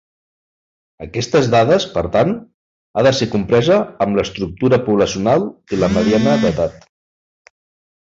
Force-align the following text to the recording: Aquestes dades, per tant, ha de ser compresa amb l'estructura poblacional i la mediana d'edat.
Aquestes 1.05 1.49
dades, 1.55 1.85
per 1.97 2.03
tant, 2.15 2.33
ha 2.97 3.05
de 3.09 3.13
ser 3.19 3.29
compresa 3.35 3.79
amb 4.07 4.21
l'estructura 4.21 4.83
poblacional 4.91 5.49
i 5.79 5.83
la 5.85 5.95
mediana 6.01 6.39
d'edat. 6.45 6.93